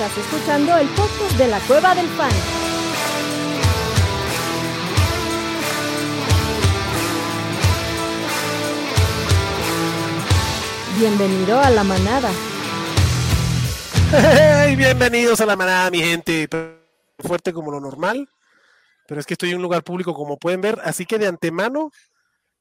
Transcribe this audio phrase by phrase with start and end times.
[0.00, 2.30] Estás escuchando el podcast de la Cueva del Fan.
[11.00, 12.30] Bienvenido a la manada.
[14.76, 16.48] Bienvenidos a la manada, mi gente.
[17.18, 18.28] Fuerte como lo normal,
[19.08, 21.90] pero es que estoy en un lugar público, como pueden ver, así que de antemano,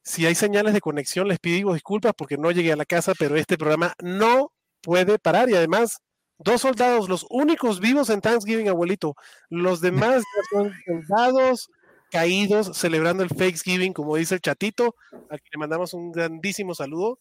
[0.04, 3.36] si hay señales de conexión, les pido disculpas porque no llegué a la casa, pero
[3.36, 4.52] este programa no
[4.82, 6.00] puede parar y además
[6.40, 9.16] dos soldados, los únicos vivos en Thanksgiving, abuelito.
[9.50, 11.70] Los demás son soldados
[12.12, 17.20] caídos celebrando el Thanksgiving, como dice el chatito, a quien le mandamos un grandísimo saludo.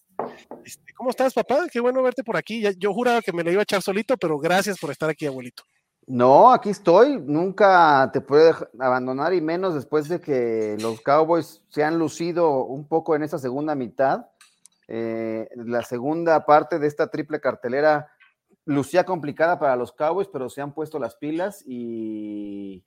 [0.64, 1.66] Este, ¿Cómo estás, papá?
[1.70, 2.62] Qué bueno verte por aquí.
[2.78, 5.64] Yo juraba que me lo iba a echar solito, pero gracias por estar aquí, abuelito.
[6.06, 7.20] No, aquí estoy.
[7.20, 12.86] Nunca te puedo abandonar y menos después de que los Cowboys se han lucido un
[12.86, 14.26] poco en esa segunda mitad.
[14.88, 18.08] Eh, la segunda parte de esta triple cartelera
[18.66, 22.84] lucía complicada para los Cowboys, pero se han puesto las pilas y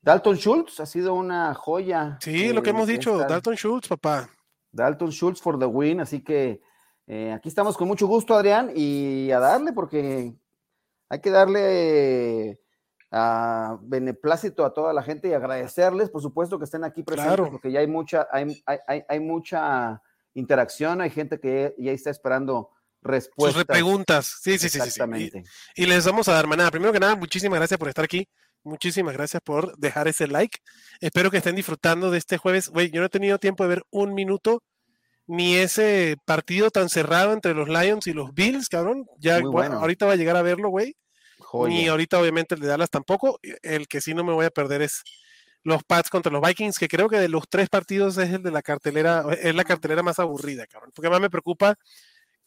[0.00, 2.18] Dalton Schultz ha sido una joya.
[2.22, 4.30] Sí, lo que hemos dicho, Dalton Schultz, papá.
[4.70, 6.62] Dalton Schultz for the win, así que
[7.06, 10.34] eh, aquí estamos con mucho gusto, Adrián, y a darle porque
[11.08, 12.60] hay que darle
[13.10, 17.72] a beneplácito a toda la gente y agradecerles, por supuesto, que estén aquí presentes, porque
[17.72, 20.02] ya hay mucha, hay, hay, hay, mucha
[20.34, 22.70] interacción, hay gente que ya está esperando
[23.02, 23.54] respuestas.
[23.54, 24.78] Sus preguntas, sí, sí, sí.
[24.78, 25.44] Exactamente.
[25.74, 26.70] Y, les vamos a dar manada.
[26.70, 28.28] Primero que nada, muchísimas gracias por estar aquí.
[28.64, 30.58] Muchísimas gracias por dejar ese like.
[31.00, 32.68] Espero que estén disfrutando de este jueves.
[32.68, 34.62] Güey, yo no he tenido tiempo de ver un minuto
[35.26, 39.06] ni ese partido tan cerrado entre los Lions y los Bills, cabrón.
[39.18, 39.78] Ya bueno.
[39.78, 40.96] ahorita va a llegar a verlo, güey.
[41.68, 43.38] Ni ahorita, obviamente, el de Dallas tampoco.
[43.62, 45.02] El que sí no me voy a perder es
[45.62, 48.50] los Pats contra los Vikings, que creo que de los tres partidos es el de
[48.50, 50.92] la cartelera, es la cartelera más aburrida, cabrón.
[50.94, 51.76] Porque más me preocupa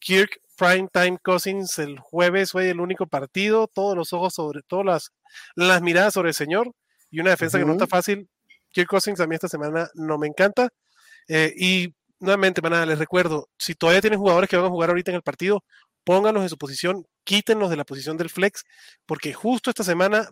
[0.01, 4.85] Kirk Prime Time Cousins el jueves, fue el único partido, todos los ojos sobre, todas
[4.85, 5.11] las,
[5.55, 6.71] las miradas sobre el señor
[7.09, 8.27] y una defensa que no está fácil.
[8.71, 10.69] Kirk Cousins a mí esta semana no me encanta.
[11.27, 15.11] Eh, y nuevamente, manada, les recuerdo, si todavía tienen jugadores que van a jugar ahorita
[15.11, 15.63] en el partido,
[16.03, 18.63] pónganlos en su posición, quítenlos de la posición del flex,
[19.05, 20.27] porque justo esta semana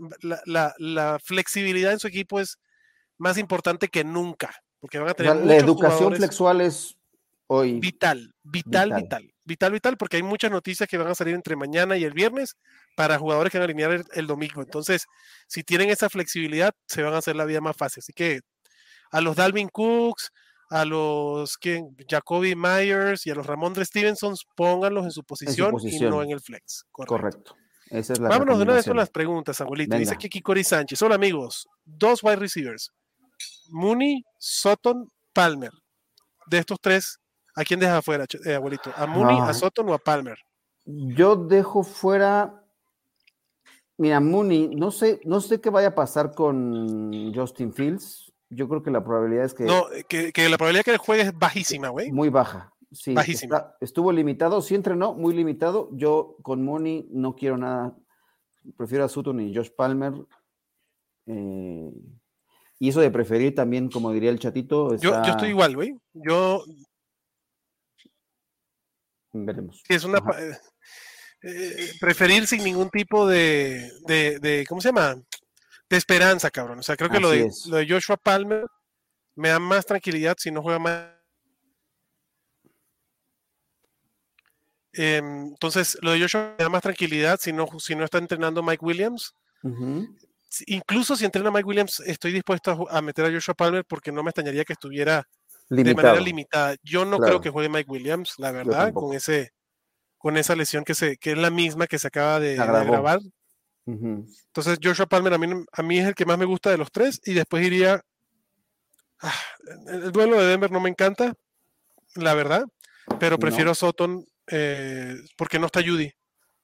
[0.45, 2.57] la, flexibilidad en su equipo es
[3.17, 5.35] más importante que nunca, porque van a tener...
[5.37, 6.98] La, educación flexual es
[7.49, 7.79] hoy...
[7.79, 11.97] Vital, vital, vital, vital, vital, porque hay muchas noticias que van a salir entre mañana
[11.97, 12.55] y el viernes
[12.95, 14.61] para jugadores que van a alinear el, domingo.
[14.61, 15.05] Entonces,
[15.47, 18.01] si tienen esa flexibilidad, se van a hacer la vida más fácil.
[18.01, 18.41] Así que
[19.11, 20.31] a los Dalvin Cooks,
[20.69, 25.99] a los que Jacoby Myers y a los Ramondre Stevenson, pónganlos en su, posición, y
[26.01, 26.85] no en el flex.
[26.91, 27.55] Correcto.
[28.19, 29.97] Vámonos de una vez con las preguntas, abuelito.
[29.97, 31.01] Dice aquí Cory Sánchez.
[31.01, 32.91] Hola amigos, dos wide receivers.
[33.69, 35.71] Mooney, Sutton, Palmer.
[36.47, 37.18] De estos tres,
[37.55, 38.91] ¿a quién deja afuera, eh, abuelito?
[38.95, 40.37] ¿A Mooney, a Sutton o a Palmer?
[40.85, 42.63] Yo dejo fuera.
[43.97, 48.81] Mira, Mooney, no sé, no sé qué vaya a pasar con Justin Fields yo creo
[48.81, 49.63] que la probabilidad es que.
[49.63, 52.11] No, que, la probabilidad que el juegue es bajísima, güey.
[52.11, 52.73] Muy baja.
[52.91, 53.75] Sí, bajísima.
[53.79, 55.89] estuvo limitado, sí entrenó, muy limitado.
[55.93, 57.95] Yo con Mooney no quiero nada.
[58.75, 60.13] Prefiero a Sutton y Josh Palmer.
[61.27, 61.91] Eh,
[62.79, 64.95] y eso de preferir también, como diría el chatito.
[64.95, 65.95] Yo, estoy igual, güey.
[66.13, 66.63] Yo.
[69.31, 69.83] Veremos.
[69.87, 70.19] es una.
[70.37, 70.57] Eh,
[71.41, 74.65] eh, preferir sin ningún tipo de, de.
[74.67, 75.15] ¿Cómo se llama?
[75.89, 76.79] de esperanza, cabrón.
[76.79, 78.65] O sea, creo que lo de, lo de, Joshua Palmer
[79.35, 81.07] me da más tranquilidad si no juega más.
[84.93, 88.61] Em, entonces, lo de Joshua me da más tranquilidad si no, si no está entrenando
[88.61, 89.33] Mike Williams.
[90.67, 94.29] Incluso si entrena Mike Williams, estoy dispuesto a, meter a Joshua Palmer porque no me
[94.29, 95.27] extrañaría que estuviera
[95.69, 96.75] de manera limitada.
[96.83, 99.51] Yo no creo que juegue Mike Williams, la verdad, con ese
[100.17, 103.19] con esa lesión que se que es la misma que se acaba de grabar.
[103.85, 106.91] Entonces, Joshua Palmer a mí, a mí es el que más me gusta de los
[106.91, 107.19] tres.
[107.25, 108.01] Y después iría.
[109.21, 109.33] Ah,
[109.87, 111.33] el duelo de Denver no me encanta,
[112.15, 112.65] la verdad.
[113.19, 116.11] Pero prefiero a Sutton eh, porque no está Judy.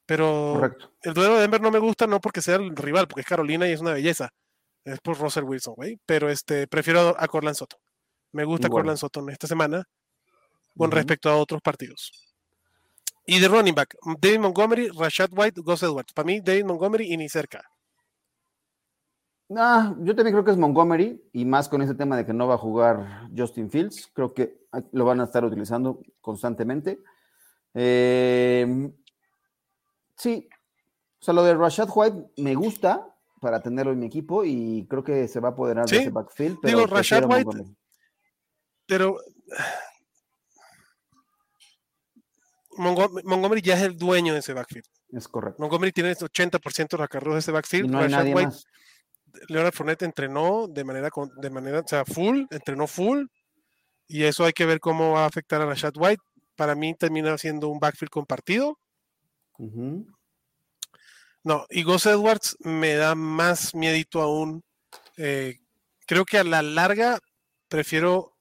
[0.06, 3.28] Pero el duelo de Denver no me gusta, no porque sea el rival, porque es
[3.28, 4.30] Carolina y es una belleza.
[4.84, 6.00] Es por Russell Wilson, güey.
[6.06, 7.80] Pero este, prefiero a Corland Sutton.
[8.36, 9.88] Me gusta Corland Sutton esta semana
[10.78, 12.12] con respecto a otros partidos.
[13.26, 16.12] Y de running back, David Montgomery, Rashad White, Gus Edwards.
[16.12, 17.64] Para mí, David Montgomery y ni cerca.
[19.56, 22.46] Ah, yo también creo que es Montgomery y más con ese tema de que no
[22.46, 24.12] va a jugar Justin Fields.
[24.14, 27.00] Creo que lo van a estar utilizando constantemente.
[27.74, 28.94] Em,
[30.18, 30.50] sí,
[31.22, 35.06] o sea, lo de Rashad White me gusta para tenerlo en mi equipo y creo
[35.06, 36.60] que se va a apoderar de ese backfield.
[36.64, 37.76] Digo, Rashad White,
[38.86, 39.18] pero
[42.78, 44.86] Montgomery ya es el dueño de ese backfield.
[45.12, 45.62] Es correcto.
[45.62, 47.90] Montgomery tiene el 80% de la carrera de ese backfield.
[47.90, 48.66] no hay nadie más.
[49.50, 53.26] Leonard Fournette entrenó de manera, de manera, o sea, full, entrenó full,
[54.08, 56.22] y eso hay que ver cómo va a afectar a Rashad White.
[56.56, 58.80] Para mí termina siendo un backfield compartido.
[61.44, 64.64] No, y Gus Edwards me da más miedito aún.
[65.18, 65.60] Eh,
[66.08, 67.20] creo que a la larga
[67.68, 68.35] prefiero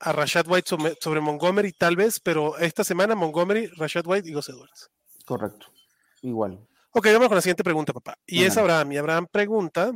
[0.00, 4.48] a Rashad White sobre, Montgomery, tal vez, pero esta semana Montgomery, Rashad White y Gus
[4.48, 4.90] Edwards.
[5.24, 5.66] Correcto.
[6.22, 6.58] Igual.
[6.92, 8.16] Ok, vamos con la siguiente pregunta, papá.
[8.26, 8.92] Y es Abraham.
[8.92, 9.92] Y Abraham pregunta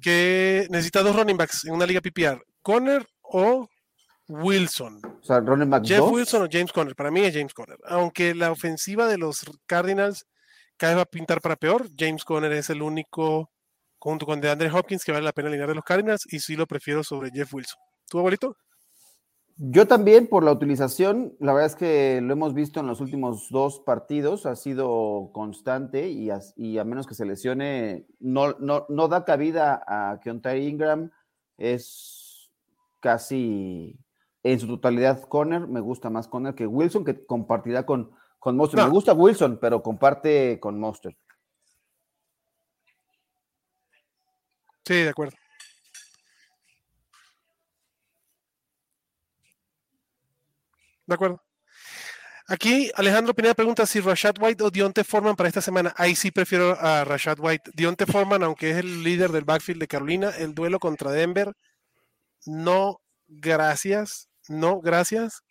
[0.00, 2.44] que necesita dos running backs en una liga PPR.
[2.62, 3.68] ¿Conner o
[4.28, 5.00] Wilson?
[5.04, 6.94] O sea, running back Jeff Wilson o James Conner.
[6.94, 7.78] Para mí es James Conner.
[7.86, 10.26] Aunque la ofensiva de los Cardinals
[10.76, 13.50] cada vez va a pintar para peor, James Conner es el único,
[13.98, 16.66] junto con DeAndre Hopkins, que vale la pena alinear de los Cardinals y sí lo
[16.66, 17.78] prefiero sobre Jeff Wilson.
[18.12, 18.58] ¿Tu abuelito?
[19.56, 23.48] Yo también por la utilización, la verdad es que lo hemos visto en los últimos
[23.48, 29.82] dos partidos, ha sido constante y a, menos que se lesione, no, no, da cabida
[29.86, 31.10] a Keontae Ingram,
[31.56, 32.52] es
[33.00, 33.98] casi
[34.42, 38.84] en su totalidad Conner, me gusta más Conner que Wilson, que compartirá con, con Monster.
[38.84, 41.16] Me gusta Wilson, pero comparte con Monster.
[44.84, 45.41] Sí, de acuerdo.
[51.06, 51.42] De acuerdo.
[52.48, 55.94] Aquí Alejandro Pineda pregunta si Rashad White o Dionte Foreman para esta semana.
[55.96, 57.70] Ahí sí prefiero a Rashad White.
[57.74, 61.54] Dionte Foreman, aunque es el líder del backfield de Carolina, el duelo contra Denver,
[62.46, 64.28] no, gracias.
[64.48, 65.42] No, gracias.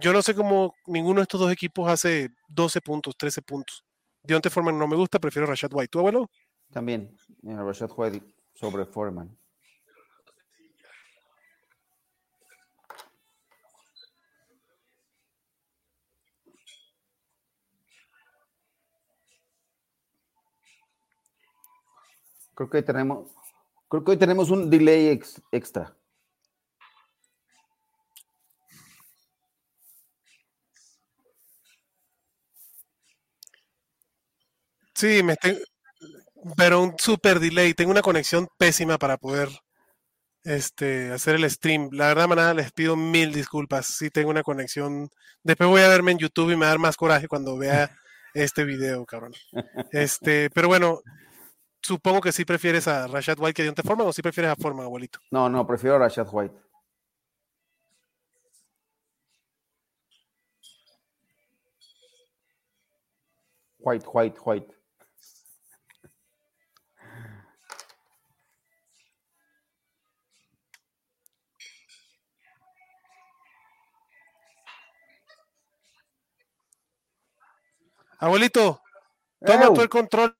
[0.00, 3.84] Yo no sé cómo ninguno de estos dos equipos hace 12 puntos, 13 puntos.
[4.22, 5.88] Dionte Foreman no me gusta, prefiero Rashad White.
[5.88, 6.30] ¿Tu abuelo?
[6.70, 8.22] También, Rashad White
[8.54, 9.36] sobre Foreman.
[22.54, 23.28] Creo que hoy tenemos,
[23.88, 25.20] creo que hoy tenemos un delay
[25.52, 25.96] extra.
[34.94, 35.36] Sí, me
[36.56, 37.74] pero un super delay.
[37.74, 39.48] Tengo una conexión pésima para poder
[40.44, 41.88] este, hacer el stream.
[41.92, 43.86] La verdad, manada, les pido mil disculpas.
[43.86, 45.10] Sí, tengo una conexión.
[45.42, 47.90] Después voy a verme en YouTube y me va a dar más coraje cuando vea
[48.34, 49.32] este video, cabrón.
[49.90, 51.00] Este, pero bueno,
[51.84, 54.86] supongo que sí prefieres a Rashad White que Dionte Forman o sí prefieres a Forman,
[54.86, 55.18] abuelito.
[55.30, 56.54] No, no, prefiero a Rashad White.
[63.78, 64.74] White, white, white.
[78.18, 78.80] Abuelito,
[79.44, 80.34] toma tú el control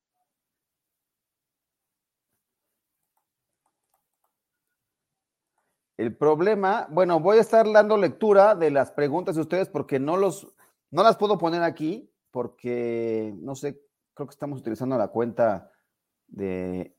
[5.97, 10.17] El problema, bueno, voy a estar dando lectura de las preguntas de ustedes porque no
[10.17, 10.47] los,
[10.91, 13.81] no las puedo poner aquí porque, no sé,
[14.13, 15.71] creo que estamos utilizando la cuenta
[16.27, 16.97] de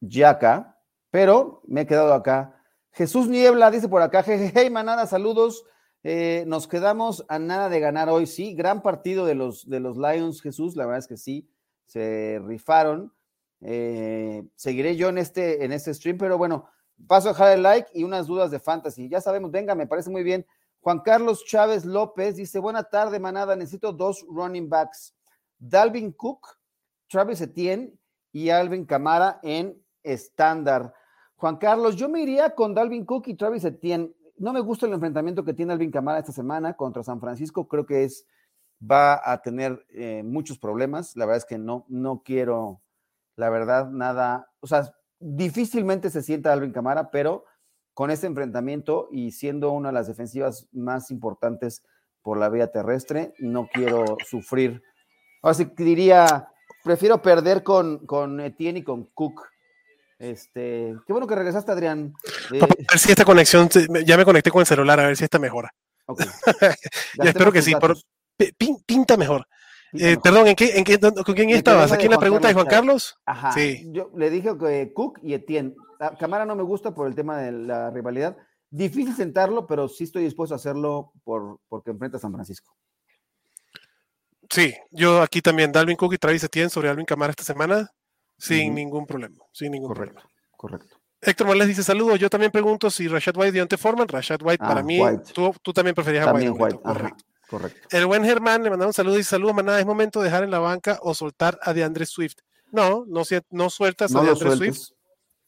[0.00, 0.78] Yaka,
[1.10, 2.60] pero me he quedado acá.
[2.92, 5.64] Jesús Niebla dice por acá, hey manada, saludos.
[6.02, 9.96] Eh, nos quedamos a nada de ganar hoy, sí, gran partido de los, de los
[9.96, 11.48] Lions, Jesús, la verdad es que sí,
[11.86, 13.14] se rifaron.
[13.62, 16.68] Eh, seguiré yo en este, en este stream, pero bueno,
[17.06, 19.08] Paso a dejar el like y unas dudas de fantasy.
[19.08, 20.46] Ya sabemos, venga, me parece muy bien.
[20.80, 23.56] Juan Carlos Chávez López dice: Buena tarde, manada.
[23.56, 25.14] Necesito dos running backs:
[25.58, 26.46] Dalvin Cook,
[27.08, 27.92] Travis Etienne
[28.32, 30.94] y Alvin Camara en estándar.
[31.36, 34.14] Juan Carlos, yo me iría con Dalvin Cook y Travis Etienne.
[34.36, 37.68] No me gusta el enfrentamiento que tiene Alvin Camara esta semana contra San Francisco.
[37.68, 38.26] Creo que es
[38.80, 41.16] va a tener eh, muchos problemas.
[41.16, 42.82] La verdad es que no, no quiero,
[43.36, 44.50] la verdad, nada.
[44.60, 47.44] O sea, difícilmente se sienta Alvin Camara, pero
[47.94, 51.82] con este enfrentamiento y siendo una de las defensivas más importantes
[52.22, 54.82] por la vía terrestre, no quiero sufrir.
[55.42, 56.48] Así que diría,
[56.82, 59.42] prefiero perder con, con Etienne y con Cook.
[60.18, 62.14] Este, qué bueno que regresaste, Adrián.
[62.52, 63.68] Eh, a ver si esta conexión,
[64.06, 65.72] ya me conecté con el celular, a ver si esta mejora.
[66.06, 66.26] Okay.
[67.22, 67.74] ya espero que sí,
[68.86, 69.46] pinta mejor.
[69.94, 71.92] Eh, perdón, ¿en qué, en qué, ¿con quién estabas?
[71.92, 73.16] ¿Aquí en la pregunta de Juan Carlos?
[73.24, 73.52] Ajá.
[73.52, 73.88] Sí.
[73.92, 75.74] Yo le dije que Cook y Etienne.
[76.18, 78.36] Camara no me gusta por el tema de la rivalidad.
[78.70, 82.74] Difícil sentarlo, pero sí estoy dispuesto a hacerlo por, porque enfrenta a San Francisco.
[84.50, 87.90] Sí, yo aquí también, Dalvin Cook y Travis Etienne sobre Alvin Camara esta semana,
[88.36, 89.36] sin ningún problema.
[89.52, 90.22] Sin ningún correcto,
[90.56, 90.96] Correcto.
[91.20, 92.18] Héctor Morales dice saludos.
[92.18, 94.08] Yo también pregunto si Rashad White ante Foreman.
[94.08, 95.00] Rashad White, para ah, mí,
[95.32, 96.78] Tú, tú, también preferías a White.
[96.82, 97.24] correcto.
[97.48, 97.88] Correcto.
[97.90, 99.80] El buen Germán le mandaba un saludo y dice: Saludos, manada.
[99.80, 102.36] ¿Es momento de dejar en la banca o soltar a DeAndre Swift?
[102.70, 104.90] No, no, no sueltas a DeAndre Swift.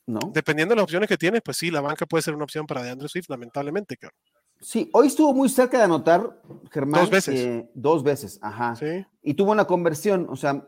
[0.07, 0.21] No.
[0.33, 2.83] Dependiendo de las opciones que tienes, pues sí, la banca puede ser una opción para
[2.83, 3.97] DeAndre Swift, lamentablemente.
[3.97, 4.15] Claro.
[4.61, 7.03] Sí, hoy estuvo muy cerca de anotar, Germán.
[7.03, 7.41] Dos veces.
[7.41, 8.75] Eh, dos veces, ajá.
[8.77, 9.05] Sí.
[9.23, 10.67] Y tuvo una conversión, o sea,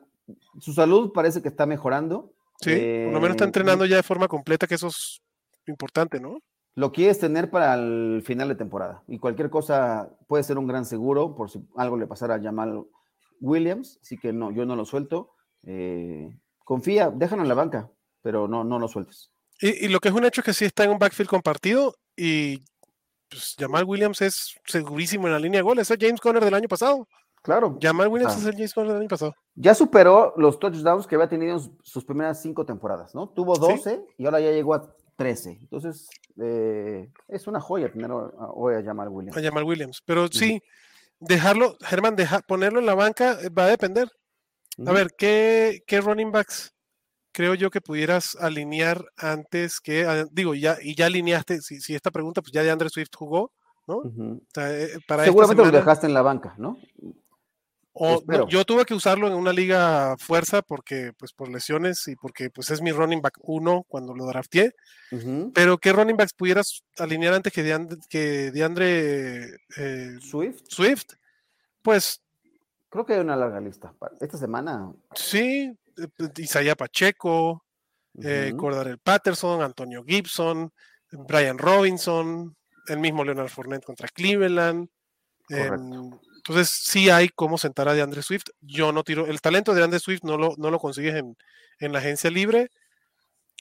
[0.59, 2.35] su salud parece que está mejorando.
[2.61, 5.23] Sí, por lo menos está eh, entrenando ya de forma completa, que eso es
[5.67, 6.39] importante, ¿no?
[6.79, 9.03] Lo quieres tener para el final de temporada.
[9.09, 12.85] Y cualquier cosa puede ser un gran seguro por si algo le pasara a Jamal
[13.41, 13.99] Williams.
[14.01, 15.33] Así que no, yo no lo suelto.
[15.65, 17.91] Eh, confía, déjalo en la banca,
[18.23, 19.33] pero no, no lo sueltes.
[19.61, 22.63] Y, lo que es un hecho es que sí está en un backfield compartido y
[23.29, 25.91] pues, Jamal Williams es segurísimo en la línea de goles.
[25.91, 27.09] Es James Conner del año pasado.
[27.43, 27.77] Claro.
[27.83, 29.35] Jamal Williams es el James Conner del año pasado.
[29.57, 33.31] Ya superó los touchdowns que había tenido en sus primeras cinco temporadas, ¿no?
[33.31, 35.59] Tuvo 12 y ahora ya llegó a 13.
[35.63, 36.09] Entonces,
[36.41, 39.37] eh, es una joya tener hoy a Jamal Williams.
[39.37, 40.01] A Jamal Williams.
[40.07, 40.63] Pero sí,
[41.19, 42.15] dejarlo, Germán,
[42.47, 44.09] ponerlo en la banca eh, va a depender.
[44.87, 46.73] A ver, ¿qué, ¿qué, running backs
[47.33, 52.13] creo yo que pudieras alinear antes que, digo, ya, y ya alineaste, si, si esta
[52.13, 53.51] pregunta, pues ya de Andre Swift jugó,
[53.89, 54.03] ¿no?
[54.57, 56.79] Eh, Seguramente lo dejaste en la banca, ¿no?
[58.49, 62.71] Yo tuve que usarlo en una liga fuerza porque, pues, por lesiones y porque, pues,
[62.71, 64.75] es mi running back uno cuando lo drafté.
[65.55, 70.63] Pero ¿qué running backs pudieras alinear antes que de, que Andre eh, Swift?
[70.69, 71.15] Swift?
[71.83, 72.23] Pues.
[72.91, 73.95] Creo que hay una larga lista.
[74.21, 74.93] Esta semana.
[75.15, 77.65] Sí, eh, pues, Isaiah Pacheco,
[78.23, 78.55] eh,
[79.03, 80.73] Patterson, Antonio Gibson,
[81.11, 82.57] Brian Robinson,
[82.89, 84.89] el mismo Leonard Fournette contra Cleveland.
[85.49, 86.11] Em,
[86.49, 88.47] entonces, sí hay cómo sentar a DeAndre Swift.
[88.63, 89.27] Yo no tiro.
[89.27, 92.71] El talento de DeAndre Swift no lo, no lo consigues en, la agencia libre,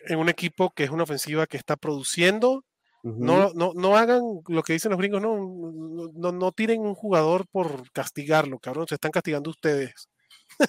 [0.05, 2.63] en un equipo que es una ofensiva que está produciendo.
[3.03, 7.45] no, no, no hagan lo que dicen los gringos, no, no, no, tiren un jugador
[7.51, 8.87] por castigarlo, cabrón.
[8.87, 10.07] Se están castigando ustedes.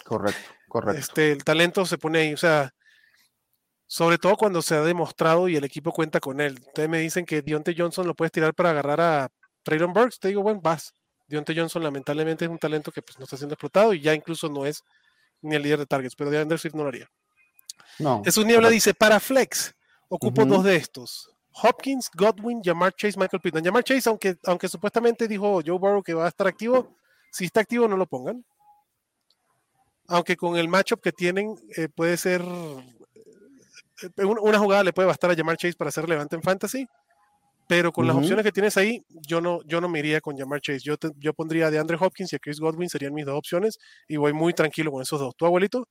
[0.05, 1.01] Correcto, correcto.
[1.01, 2.73] Este, el talento se pone ahí, o sea,
[3.87, 6.59] sobre todo cuando se ha demostrado y el equipo cuenta con él.
[6.67, 9.29] Ustedes me dicen que Dionte Johnson lo puedes tirar para agarrar a
[9.63, 10.19] Traylon Burks.
[10.19, 10.98] Te digo, bueno, vas.
[11.29, 14.49] Dionte Johnson lamentablemente es un talento que pues, no está siendo explotado y ya incluso
[14.49, 14.83] no es
[15.43, 17.09] ni el líder de targets, pero de Swift no lo haría.
[17.99, 18.23] No.
[18.25, 19.75] Jesús Niebla dice, para flex,
[20.09, 21.31] ocupo dos de estos.
[21.63, 23.65] Hopkins, Godwin, Jamar Chase, Michael Pittman.
[23.65, 26.97] Jamar Chase, aunque, aunque supuestamente dijo Joe Burrow que va a estar activo,
[27.31, 28.45] si está activo no lo pongan.
[30.07, 32.43] Aunque con el matchup que tienen eh, puede ser...
[32.43, 36.89] Eh, una jugada le puede bastar a Jamar Chase para ser relevante en fantasy
[37.69, 40.63] pero con las opciones que tienes ahí, yo no, yo no me iría con Jamar
[40.63, 40.81] Chase.
[40.81, 44.17] Yo, yo pondría de Andre Hopkins y a Chris Godwin serían mis dos opciones y
[44.17, 45.37] voy muy tranquilo con esos dos.
[45.37, 45.87] ¿Tu abuelito?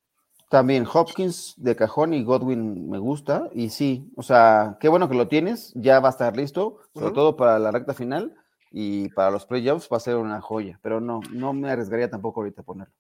[0.49, 3.47] También Hopkins de cajón y Godwin me gusta.
[3.53, 5.71] Y sí, o sea, qué bueno que lo tienes.
[5.75, 8.33] Ya va a estar listo, sobre todo para la recta final
[8.71, 10.79] y para los playoffs va a ser una joya.
[10.81, 12.93] Pero no, no me arriesgaría tampoco ahorita a ponerlo.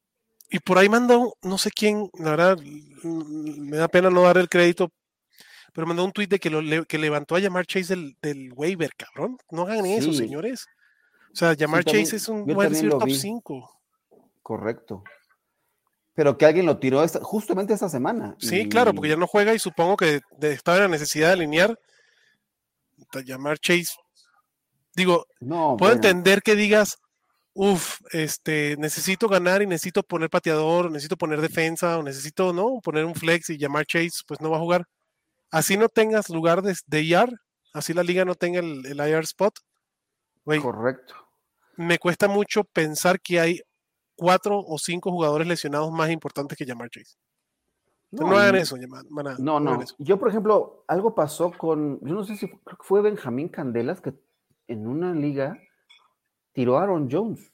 [0.51, 2.57] Y por ahí mandó, no sé quién, la verdad,
[3.03, 4.91] me da pena no dar el crédito
[5.77, 8.89] pero mandó un tweet de que, lo, que levantó a llamar Chase del, del waiver,
[8.95, 9.37] cabrón.
[9.51, 10.65] No hagan eso, señores.
[11.31, 13.79] O sea, llamar Chase es un buen top 5.
[14.41, 15.03] Correcto.
[16.15, 18.35] Pero que alguien lo tiró justamente esta semana.
[18.39, 21.79] Sí, claro, porque ya no juega y supongo que estaba en la necesidad de alinear.
[23.23, 23.93] Llamar Chase.
[24.95, 26.97] Digo, no, puedo entender que digas,
[27.53, 32.79] uff, este, necesito ganar y necesito poner pateador, necesito poner defensa, o necesito, ¿no?
[32.81, 34.87] Poner un flex y llamar Chase, pues no va a jugar
[35.51, 37.39] así no tengas lugar de, de IR,
[37.73, 39.55] así la liga no tenga el, IR spot.
[40.61, 41.15] Correcto.
[41.75, 43.61] Me cuesta mucho pensar que hay
[44.15, 47.17] cuatro o cinco jugadores lesionados más importantes que Jamar Chase.
[48.09, 48.77] No, hagan eso,
[49.09, 49.83] maná, No, no.
[49.99, 52.49] Yo, por ejemplo, algo pasó con, yo no sé si
[52.79, 54.13] fue Benjamín Candelas que
[54.67, 55.59] en una liga
[56.53, 57.51] tiró a Aaron Jones.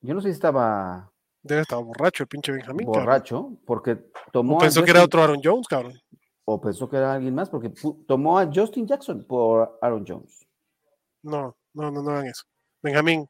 [0.00, 1.12] Yo no sé si estaba.
[1.42, 2.86] Debe estar borracho el pinche Benjamín.
[2.86, 4.58] Borracho, porque tomó.
[4.58, 5.94] pensó que era otro Aaron Jones, cabrón
[6.50, 7.70] o pensó que era alguien más porque
[8.06, 10.46] tomó a Justin Jackson por Aaron Jones.
[11.22, 12.44] No, no, no, no hagan eso.
[12.82, 13.28] Benjamín,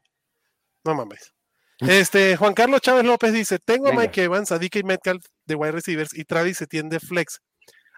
[0.85, 1.33] no mames.
[1.79, 5.73] Este, Juan Carlos Chávez López dice: Tengo a Mike Evans, a DK Metcalf de wide
[5.73, 7.41] receivers y Travis se tiende flex.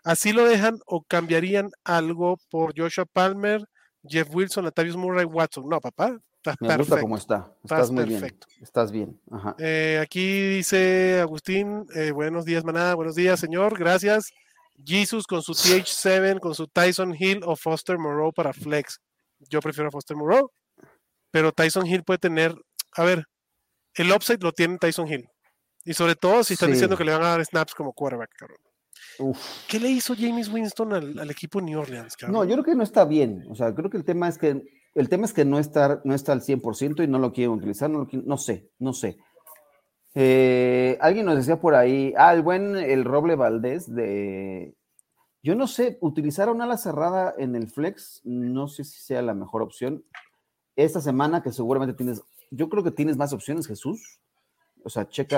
[0.03, 3.63] ¿Así lo dejan o cambiarían algo por Joshua Palmer,
[4.03, 5.69] Jeff Wilson, Latavius Murray, Watson?
[5.69, 6.17] No, papá.
[6.37, 7.53] Estás Me gusta cómo está.
[7.63, 8.47] Estás, muy perfecto.
[8.49, 8.63] bien.
[8.63, 9.21] Estás bien.
[9.59, 12.95] Eh, aquí dice Agustín: eh, Buenos días, manada.
[12.95, 13.77] Buenos días, señor.
[13.77, 14.31] Gracias.
[14.85, 18.99] Jesus con su TH7, con su Tyson Hill o Foster Moreau para flex.
[19.49, 20.51] Yo prefiero a Foster Moreau,
[21.31, 22.55] pero Tyson Hill puede tener,
[22.93, 23.25] a ver,
[23.95, 25.27] el upside lo tiene Tyson Hill.
[25.83, 28.59] Y sobre todo si están diciendo que le van a dar snaps como quarterback, cabrón.
[29.67, 32.15] ¿Qué le hizo James Winston al, equipo New Orleans?
[32.29, 33.43] No, yo creo que no está bien.
[33.49, 34.61] O sea, creo que el tema es que
[34.93, 37.89] el tema es que no está, no está al 100% y no lo quieren utilizar.
[37.89, 39.17] No, no sé, no sé.
[40.13, 44.75] Eh, alguien nos decía por ahí, ah, el buen el Roble Valdés de.
[45.43, 49.33] Yo no sé, utilizar una ala cerrada en el flex, no sé si sea la
[49.33, 50.03] mejor opción.
[50.75, 54.19] Esta semana que seguramente tienes, yo creo que tienes más opciones, Jesús.
[54.83, 55.31] O sea, check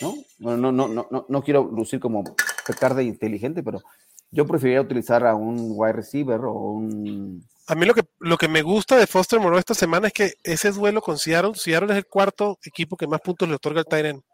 [0.00, 0.14] ¿no?
[0.38, 2.24] No, no, no, no, no, quiero lucir como
[2.66, 3.80] pecar de inteligente, pero
[4.30, 8.48] yo preferiría utilizar a un wide receiver o un a mí lo que, lo que
[8.48, 11.98] me gusta de Foster Moreau esta semana es que ese duelo con Seattle, Seattle es
[11.98, 14.24] el cuarto equipo que más puntos le otorga al Tyren.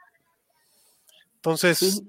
[1.35, 2.03] Entonces,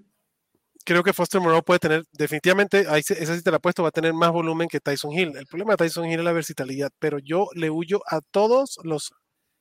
[0.86, 3.92] creo que Foster Moreau puede tener, definitivamente, ahí, esa sí te la puesto, va a
[3.92, 5.36] tener más volumen que Tyson Hill.
[5.36, 9.12] El problema de Tyson Hill es la versatilidad, pero yo le huyo a todos los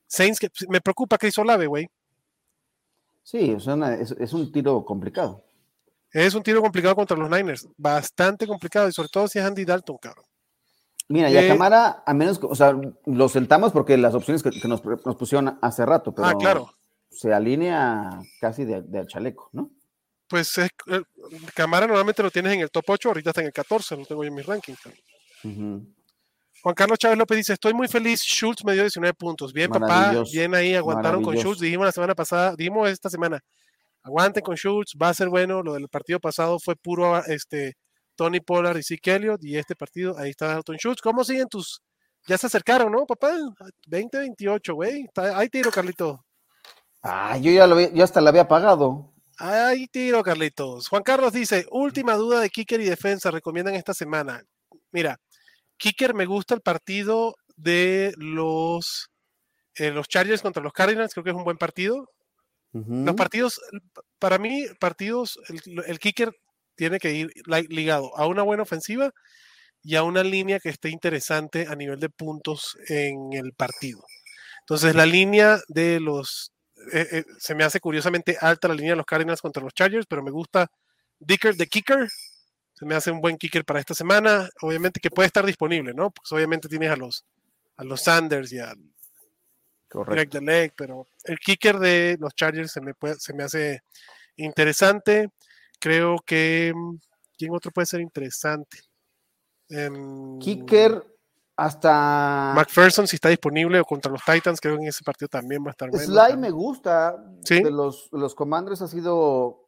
[0.07, 1.89] Saints que me preocupa Chris Olave, güey.
[3.23, 3.67] Sí, es,
[4.11, 5.43] es, un tiro complicado.
[6.11, 9.65] Es un tiro complicado contra los Niners, bastante complicado, y sobre todo si es Andy
[9.65, 10.25] Dalton, cabrón.
[11.09, 14.81] Mira, y a Camara, a menos, o sea, lo sentamos porque las opciones que, nos,
[14.81, 16.69] pusieron hace rato, pero ah, claro.
[17.09, 19.71] se alinea casi de, chaleco, ¿no?
[20.27, 21.01] Pues es, eh,
[21.53, 24.23] Camara normalmente lo tienes en el top 8, ahorita está en el 14, lo tengo
[24.23, 24.79] yo en mis rankings.
[26.61, 29.53] Juan Carlos Chávez López dice, estoy muy feliz, Schultz me dio 19 puntos.
[29.53, 33.41] Bien, papá, bien ahí, aguantaron con Schultz, dijimos la semana pasada, dijimos esta semana,
[34.07, 37.75] aguanten con Schultz, va a ser bueno, lo del partido pasado fue puro este,
[38.15, 41.01] Tony Pollard y Zeke Elliott, y este partido, ahí está Dalton Schultz.
[41.01, 41.81] ¿Cómo siguen tus?
[42.27, 43.31] Ya se acercaron, ¿no, papá?
[43.87, 45.05] 20-28, güey.
[45.15, 46.25] Ahí tiro, Carlito.
[47.01, 49.13] Ah, yo ya lo yo hasta lo había pagado.
[49.39, 50.87] Ahí tiro, Carlitos.
[50.87, 54.43] Juan Carlos dice, última duda de kicker y defensa, recomiendan esta semana.
[54.91, 55.19] Mira,
[55.77, 59.09] kicker me gusta el partido de los,
[59.75, 62.09] eh, los Chargers contra los Cardinals, creo que es un buen partido.
[62.73, 63.59] Los partidos,
[64.19, 66.31] para mí, partidos, el, el, kicker
[66.75, 67.31] tiene que ir
[67.69, 69.11] ligado a una buena ofensiva
[69.81, 74.03] y a una línea que esté interesante a nivel de puntos en el partido.
[74.67, 76.51] Entonces, la línea de los.
[76.91, 80.05] Eh, eh, se me hace curiosamente alta la línea de los Cardinals contra los Chargers,
[80.07, 80.69] pero me gusta
[81.19, 82.09] Dicker de Kicker.
[82.73, 84.49] Se me hace un buen kicker para esta semana.
[84.61, 86.11] Obviamente que puede estar disponible, ¿no?
[86.11, 87.23] Pues obviamente tienes a los,
[87.77, 88.73] a los Sanders y a
[89.89, 93.81] Greg the Leg, pero el kicker de los Chargers se me, se me hace
[94.35, 95.29] interesante.
[95.79, 96.73] Creo que.
[96.75, 96.97] Mm,
[97.37, 98.79] ¿Quién otro puede ser interesante?
[99.69, 101.03] Em, Kicker
[101.55, 102.53] hasta.
[102.55, 105.69] McPherson, si está disponible, o contra los Titans, creo que en ese partido también va
[105.69, 105.91] a estar.
[105.91, 107.15] Sly me gusta.
[107.43, 107.61] ¿Sí?
[107.61, 109.65] De los, los Commanders ha sido.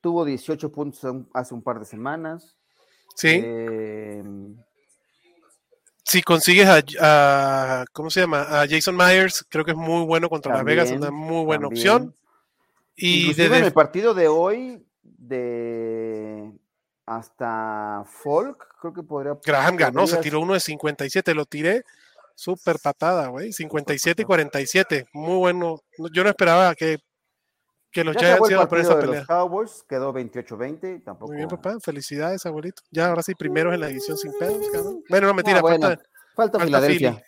[0.00, 1.00] Tuvo 18 puntos
[1.34, 2.56] hace un par de semanas.
[3.16, 3.42] Sí.
[3.44, 4.56] Em,
[6.04, 6.68] si consigues
[7.00, 8.42] a, ¿Cómo se llama?
[8.42, 12.14] A Jason Myers, creo que es muy bueno contra Las Vegas, una muy buena opción.
[12.96, 16.52] Y desde en el partido de hoy, de
[17.06, 19.38] hasta Folk, creo que podría.
[19.44, 21.84] Graham ganó, se tiró uno de 57, lo tiré.
[22.34, 23.52] Súper patada, güey.
[23.52, 25.06] 57 y 47.
[25.12, 25.82] Muy bueno.
[26.12, 26.98] Yo no esperaba que,
[27.92, 29.20] que los Giants iban por esa pelea.
[29.20, 31.04] Los Cowboys quedó 28-20.
[31.04, 31.28] Tampoco.
[31.28, 31.76] Muy bien, papá.
[31.80, 32.82] Felicidades, abuelito.
[32.90, 35.02] Ya ahora sí, primeros en la edición sin pedos, cabrón.
[35.08, 35.60] Bueno, no, mentira.
[35.60, 35.98] falta,
[36.34, 37.22] falta, Filadelfia.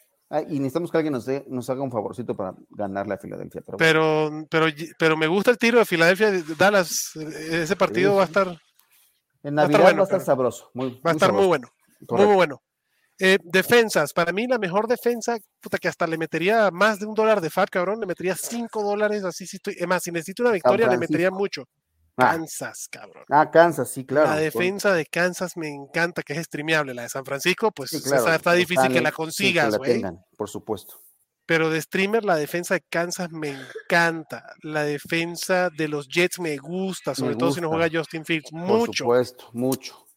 [0.49, 3.63] y necesitamos que alguien nos, nos haga un favorcito para ganarle a Filadelfia.
[3.77, 4.67] Pero, pero,
[4.99, 6.31] pero, me gusta el tiro de Filadelfia.
[6.57, 8.57] Dallas, ese partido va a estar.
[9.43, 10.71] En Navidad va a estar, sabroso.
[10.77, 11.69] va a estar muy bueno.
[12.09, 12.63] Muy, bueno.
[13.25, 17.15] Eh, defensas, para mí la mejor defensa, puta, que hasta le metería más de un
[17.15, 20.43] dólar de FAT, cabrón, le metería cinco dólares, así si estoy, es más, si necesito
[20.43, 21.63] una victoria, le metería mucho.
[22.17, 22.33] Ah.
[22.33, 23.25] Kansas, cabrón.
[23.31, 24.29] Ah, Kansas, sí, claro.
[24.29, 26.95] La defensa de Kansas me encanta, que es streameable.
[26.95, 30.03] La de San Francisco, pues está difícil que la consigas, güey.
[30.37, 31.01] por supuesto.
[31.47, 34.53] Pero de streamer, la defensa de Kansas me encanta.
[34.63, 38.53] La defensa de los Jets me gusta, sobre todo si no juega Justin Fields.
[38.53, 39.05] Mucho.
[39.05, 40.09] Por supuesto, mucho.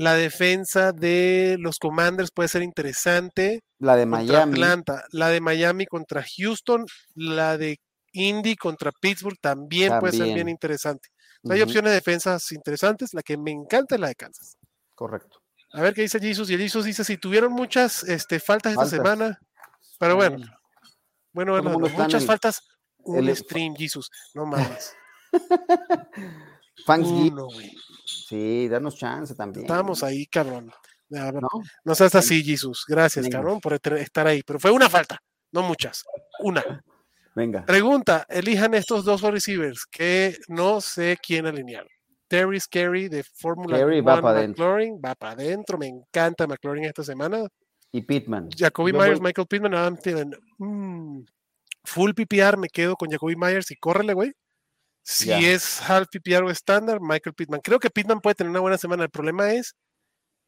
[0.00, 3.60] La defensa de los Commanders puede ser interesante.
[3.78, 4.54] La de Miami.
[4.54, 5.04] Atlanta.
[5.12, 6.86] La de Miami contra Houston.
[7.14, 7.78] La de
[8.12, 11.10] Indy contra Pittsburgh también, puede ser bien interesante.
[11.50, 13.12] Hay opciones de defensas interesantes.
[13.12, 14.56] La que me encanta es la de Kansas.
[14.94, 15.42] Correcto.
[15.74, 16.48] A ver qué dice Jesus.
[16.48, 19.38] Y Jesus dice: si tuvieron muchas este, faltas esta semana,
[19.98, 20.38] pero bueno,
[21.34, 22.62] bueno, bueno muchas faltas.
[23.00, 24.10] Un stream, Jesus.
[24.32, 24.94] No mames.
[26.86, 27.48] Uno,
[28.04, 29.64] Sí, danos chance también.
[29.64, 30.72] Estamos ahí, cabrón.
[31.08, 31.48] ¿No?
[31.84, 32.84] no seas así, Jesus.
[32.86, 34.42] Gracias, cabrón, por estar ahí.
[34.46, 35.18] Pero fue una falta,
[35.52, 36.04] no muchas.
[36.40, 36.62] Una.
[37.34, 37.64] Venga.
[37.64, 41.86] Pregunta: elijan estos dos receivers que no sé quién alinear.
[42.28, 45.76] Terry Scary de Fórmula 1 va para McLaurin, va para adentro.
[45.76, 47.48] Me encanta McLaurin esta semana.
[47.90, 48.48] Y Pittman.
[48.56, 50.30] Jacoby Myers, Michael Pittman, Adam Thielen.
[50.58, 51.22] Mm,
[51.82, 54.32] full PPR, me quedo con Jacoby Myers y córrele, güey.
[55.02, 57.60] Si es half PPR o estándar, Michael Pittman.
[57.60, 59.04] Creo que Pittman puede tener una buena semana.
[59.04, 59.74] El problema es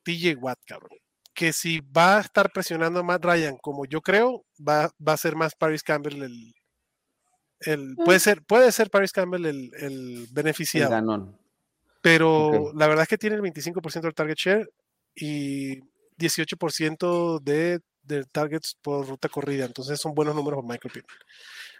[0.04, 0.98] TJ Watt, cabrón.
[1.34, 5.16] Que si va a estar presionando a Matt Ryan, como yo creo, va, va a
[5.16, 6.54] ser más Paris Campbell el.
[7.60, 8.20] el puede, mm.
[8.20, 11.38] ser, puede ser Paris Campbell el, el beneficiado.
[12.02, 14.70] pero la verdad es que tiene el 25% del target share
[15.14, 15.80] y
[16.18, 19.64] 18% de, de targets por ruta corrida.
[19.64, 21.18] Entonces son buenos números para Michael Pittman.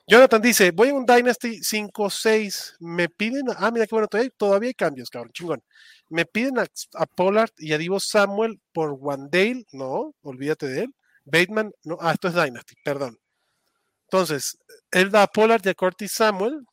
[0.07, 4.75] Jonathan dice, voy a un Dynasty 5-6, me piden, ah, mira qué bueno, todavía, hay
[4.75, 5.63] cambios, cabrón, chingón.
[6.09, 6.67] Me piden a,
[7.07, 10.95] Pollard y a Divo Samuel por Wandale, no, olvídate de él.
[11.25, 13.17] Bateman, no, ah, esto es Dynasty, perdón.
[14.11, 14.59] Entonces,
[14.91, 16.67] él da a Pollard y a Curtis Samuel.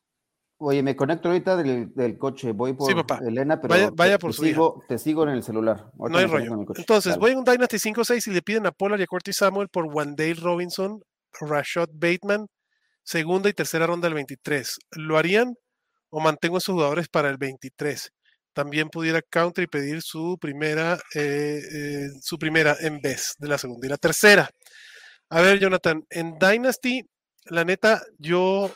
[0.58, 4.98] Oye, me conecto ahorita del, coche, voy por Elena, pero vaya, por te, sigo, te
[4.98, 5.90] sigo en el celular.
[5.98, 6.66] no hay rollo.
[6.76, 9.70] Entonces, voy a un Dynasty 5-6 y le piden a Pollard y a Curtis Samuel
[9.70, 11.02] por Wandale Robinson,
[11.40, 12.48] Rashad Bateman,
[13.10, 14.78] segunda y tercera ronda del 23.
[14.92, 15.56] ¿Lo harían
[16.12, 18.12] o mantengo a esos jugadores para el 23?
[18.54, 23.58] También pudiera counter y pedir su primera, eh, eh, su primera en vez de la
[23.58, 24.50] segunda y la tercera.
[25.30, 27.02] A ver, Jonathan, en Dynasty,
[27.46, 28.72] la neta, yo,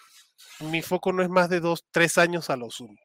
[0.62, 2.96] mi foco no es más de dos, tres años a lo zoom.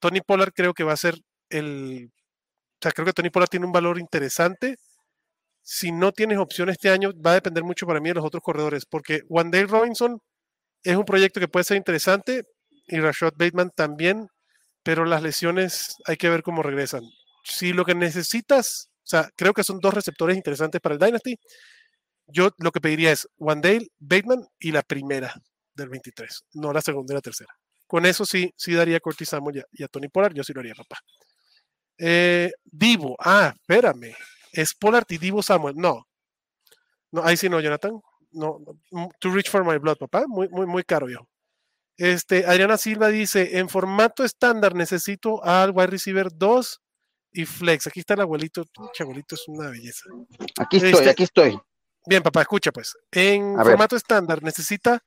[0.00, 1.16] Tony Pollard creo que va a ser
[1.50, 4.76] el, o sea, creo que Tony Pollard tiene un valor interesante
[5.62, 8.42] si no tienes opción este año, va a depender mucho para mí de los otros
[8.42, 10.20] corredores, porque Wandale Robinson
[10.82, 12.44] es un proyecto que puede ser interesante
[12.86, 14.28] y Rashad Bateman también,
[14.82, 17.02] pero las lesiones hay que ver cómo regresan.
[17.44, 21.38] Si lo que necesitas, o sea, creo que son dos receptores interesantes para el Dynasty,
[22.26, 25.32] yo lo que pediría es Wandale, Bateman y la primera
[25.74, 27.52] del 23, no la segunda y la tercera.
[27.86, 29.00] Con eso sí, sí daría a
[29.74, 30.98] y a, Tony Pollard, yo sí lo haría, papá.
[31.96, 34.14] Eh, Divo, ah, espérame,
[34.52, 35.76] es Pollard y Divo Samuel.
[35.76, 36.06] No.
[37.10, 38.00] No, ahí sí no, Jonathan.
[38.32, 38.58] No,
[38.90, 40.24] mm, too rich for my blood, papá.
[40.26, 41.28] Muy, muy, muy caro yo.
[41.96, 46.80] Este, Adriana Silva dice, en formato estándar necesito al wide receiver 2
[47.32, 47.86] y flex.
[47.86, 48.64] Aquí está el abuelito.
[48.66, 50.04] Pinche abuelito es una belleza.
[50.58, 51.58] Aquí estoy, este, aquí estoy.
[52.06, 52.96] Bien, papá, escucha pues.
[53.10, 55.02] En formato estándar necesita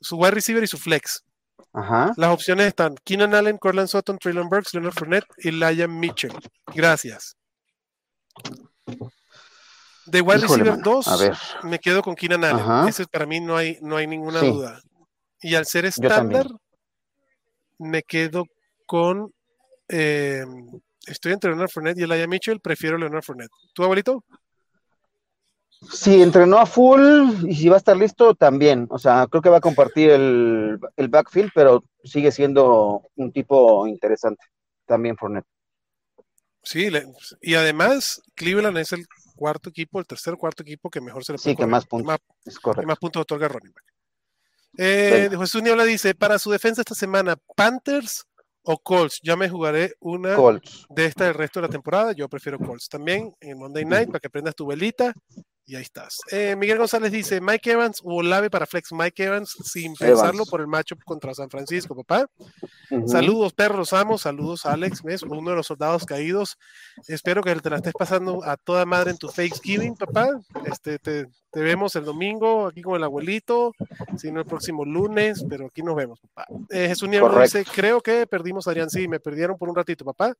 [0.00, 1.24] su wide receiver y su flex.
[1.72, 2.12] Ajá.
[2.16, 6.32] Las opciones están Keenan Allen, Corland Sutton, Traylon Burks, Leonard Fournette y Liam Mitchell.
[6.74, 7.36] Gracias.
[10.06, 12.88] De wide receiver 2, me quedo con Keenan Allen.
[12.88, 14.80] Ese para mí no hay, no hay ninguna duda.
[15.40, 16.46] Y al ser estándar,
[17.78, 18.44] me quedo
[18.86, 19.32] con.
[19.88, 23.50] Em, estoy entre Leonard Fournette y Elijah Mitchell, prefiero Leonard Fournette.
[23.74, 24.24] ¿Tu abuelito?
[25.92, 28.86] Sí, entrenó a full y si va a estar listo también.
[28.90, 33.86] O sea, creo que va a compartir el, el backfield, pero sigue siendo un tipo
[33.86, 34.44] interesante.
[34.86, 35.46] También Fournette.
[36.66, 36.88] Sí,
[37.42, 41.38] y además Cleveland es el cuarto equipo, el tercer cuarto equipo que mejor se le
[41.38, 42.16] puede Sí, que más puntos.
[42.44, 42.88] es correcto.
[42.88, 43.84] más puntos otorga running back.
[44.78, 48.24] Eh, Jesús Niebla dice, para su defensa esta semana, Panthers
[48.62, 49.20] o Colts.
[49.22, 50.36] Ya me jugaré una
[50.90, 52.10] de esta del resto de la temporada.
[52.12, 52.88] Yo prefiero Colts.
[52.88, 55.14] También en Monday Night para que prendas tu velita
[55.66, 56.20] y ahí estás.
[56.30, 58.92] Eh, Miguel González dice, Mike Evans o Olave para flex.
[58.92, 62.30] Mike Evans sin pensarlo por el matchup contra San Francisco, papá.
[63.06, 64.22] Saludos, perros amos.
[64.22, 65.02] Saludos, Alex.
[65.02, 65.24] ¿ves?
[65.24, 66.56] Uno de los soldados caídos.
[67.08, 70.28] Espero que te la estés pasando a toda madre en tu Thanksgiving, papá.
[70.64, 73.72] Este, te, vemos el domingo aquí con el abuelito.
[74.16, 76.46] Si no, el próximo lunes, pero aquí nos vemos, papá.
[76.70, 78.88] Eh, Jesús Nieves dice, creo que perdimos a Adrián.
[78.88, 80.32] Sí, me perdieron por un ratito, papá.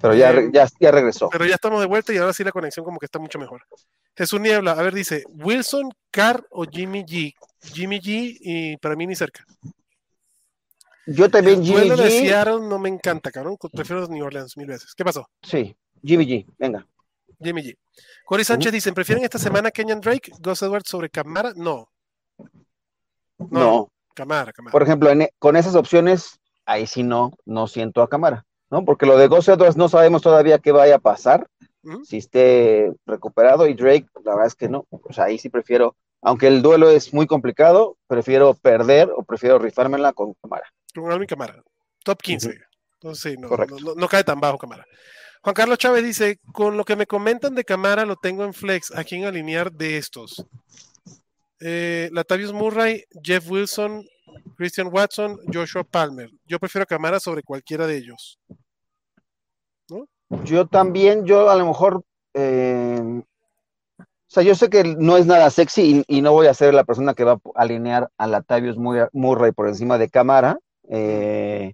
[0.00, 1.28] Pero ya, ya, ya regresó.
[1.28, 3.62] Pero ya estamos de vuelta y ahora sí la conexión como que está mucho mejor.
[4.16, 7.34] Jesús Niebla, a ver, dice, Wilson, Carr o Jimmy G.
[7.60, 9.44] Jimmy G y para mí ni cerca.
[11.06, 11.96] Yo también Jimmy G.
[11.96, 13.56] de Seattle no me encanta, cabrón.
[13.72, 14.94] Prefiero New Orleans mil veces.
[14.94, 15.28] ¿Qué pasó?
[15.42, 16.86] Sí, Jimmy G, venga.
[17.42, 17.76] Jimmy G.
[18.24, 21.52] Cory Sánchez dicen, ¿prefieren esta semana Kenyan Drake, Gus Edwards sobre Camara?
[21.56, 21.90] No.
[23.50, 23.90] No.
[24.14, 24.72] Camara, Camara.
[24.72, 28.44] Por ejemplo, e, con esas opciones, ahí sí no, no siento a Camara.
[28.70, 28.84] ¿No?
[28.84, 31.46] Porque lo de Gus Edwards no sabemos todavía qué vaya a pasar,
[32.04, 35.96] si esté recuperado, y Drake, la verdad es que no, o sea, ahí sí prefiero,
[36.20, 40.66] aunque el duelo es muy complicado, prefiero perder o prefiero rifármela con Camara.
[40.94, 41.62] Con Alvin Camara,
[42.04, 42.58] top 15.
[42.94, 43.48] Entonces, sí, no,
[43.94, 44.84] no, cae tan bajo Camara.
[45.40, 48.94] Juan Carlos Chávez dice, con lo que me comentan de Camara lo tengo en flex,
[48.94, 50.44] ¿a quién alinear de estos?
[51.60, 54.04] Eh, Latavius Murray, Jeff Wilson,
[54.56, 56.30] Christian Watson, Joshua Palmer.
[56.46, 58.38] Yo prefiero a Camara sobre cualquiera de ellos.
[60.44, 62.02] Yo también, yo a lo mejor,
[62.34, 63.22] eh,
[63.98, 66.84] o sea, yo sé que no es nada sexy y, no voy a ser la
[66.84, 70.58] persona que va a alinear a Latavius Murray por encima de Camara,
[70.90, 71.72] eh,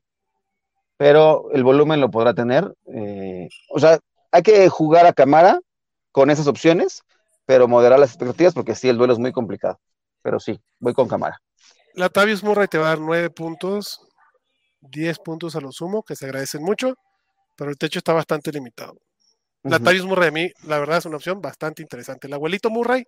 [0.96, 2.72] pero el volumen lo podrá tener.
[2.86, 3.98] Eh, o sea,
[4.30, 5.60] hay que jugar a Camara
[6.12, 7.02] con esas opciones,
[7.46, 9.80] pero moderar las expectativas porque sí, el duelo es muy complicado.
[10.22, 11.40] Pero sí, voy con Camara.
[11.94, 14.00] Latavius Murray te va a dar nueve puntos
[14.90, 16.94] 10 puntos a lo sumo, que se agradecen mucho,
[17.56, 18.98] pero el techo está bastante limitado.
[19.62, 22.26] La Tarius Murray a mí, la verdad, es una opción bastante interesante.
[22.26, 23.06] El abuelito Murray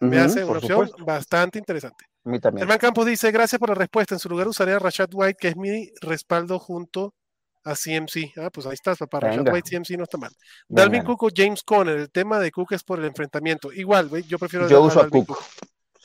[0.00, 2.06] me hace una opción bastante interesante.
[2.24, 2.62] A mí también.
[2.62, 4.16] Herman Campos dice, gracias por la respuesta.
[4.16, 7.14] En su lugar usaría a Rashad White, que es mi respaldo junto
[7.62, 8.36] a CMC.
[8.38, 9.20] Ah, pues ahí estás, papá.
[9.20, 10.32] Rashad White, CMC no está mal.
[10.68, 11.98] Dalvin Cook o James Conner.
[11.98, 13.72] El tema de Cook es por el enfrentamiento.
[13.72, 14.68] Igual, yo prefiero...
[14.68, 15.38] Yo uso a Cook.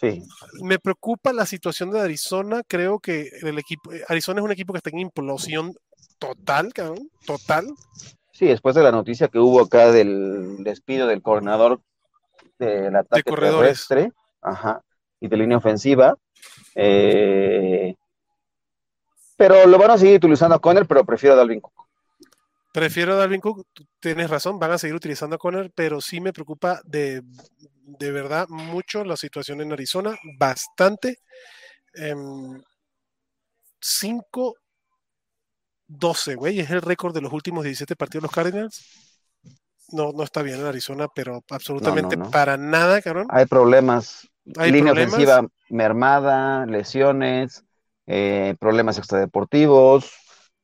[0.02, 0.24] Sí.
[0.64, 2.64] Me preocupa la situación de Arizona.
[2.68, 5.76] Creo que el equipo, eh, Arizona es un equipo que está en implosión
[6.18, 7.68] total, cabrón, total.
[8.32, 11.82] Sí, después de la noticia que hubo acá del despido del coordinador
[12.58, 14.12] del ataque de terrestre,
[14.42, 14.82] ajá,
[15.20, 16.16] y de línea ofensiva.
[16.74, 17.96] Eh,
[19.38, 21.74] pero lo van a seguir utilizando a Conner, pero prefiero a Dalvin Cook.
[22.74, 23.68] Prefiero a Dalvin Cook,
[24.00, 27.22] tienes razón, van a seguir utilizando a Conner, pero sí me preocupa de,
[27.84, 31.20] de verdad mucho la situación en Arizona, bastante.
[31.94, 32.04] 5
[33.84, 34.54] em,
[35.88, 38.86] 12, güey, es el récord de los últimos 17 partidos de los Cardinals.
[39.90, 43.28] No, no está bien en Arizona, pero absolutamente para nada, cabrón.
[43.30, 44.28] Hay problemas.
[44.58, 47.64] Hay Línea ofensiva mermada, lesiones,
[48.08, 50.12] eh, problemas extradeportivos,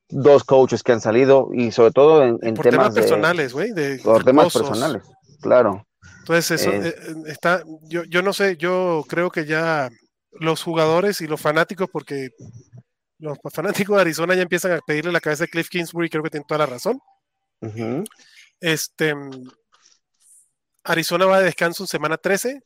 [0.08, 3.72] dos coaches que han salido y sobre todo en, temas, personales, güey.
[4.02, 5.02] Por temas personales,
[5.40, 5.86] claro.
[6.28, 9.88] Entonces, eso eh, eh, está, yo, yo no sé, yo creo que ya
[10.32, 12.28] los jugadores y los fanáticos, porque
[13.18, 16.30] los fanáticos de Arizona ya empiezan a pedirle la cabeza de Cliff Kingsbury, creo que
[16.30, 17.00] tiene toda la razón.
[18.60, 19.14] Este
[20.84, 22.60] Arizona va de descanso en semana 13.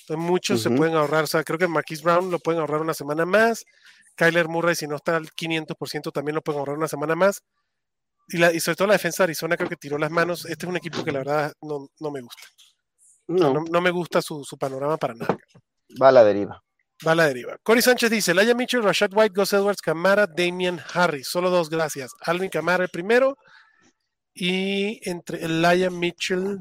[0.00, 2.94] Entonces muchos se pueden ahorrar, o sea, creo que Marquise Brown lo pueden ahorrar una
[2.94, 3.64] semana más.
[4.16, 7.42] Kyler Murray, si no está al 500%, también lo pueden ahorrar una semana más.
[8.28, 10.44] Y, la, y sobre todo la defensa de Arizona creo que tiró las manos.
[10.46, 12.42] Este es un equipo que la verdad no, me gusta.
[13.28, 13.64] No.
[13.70, 13.80] no.
[13.80, 15.36] me gusta su, su, panorama para nada.
[16.00, 16.62] Va a la deriva.
[17.06, 17.58] Va a la deriva.
[17.62, 21.28] Cory Sánchez dice: Laia Mitchell, Rashad White, Gus Edwards, Camara, Damian Harris.
[21.28, 22.12] Solo dos, gracias.
[22.20, 23.36] Alvin Camara el primero.
[24.34, 26.58] Y entre Laia Mitchell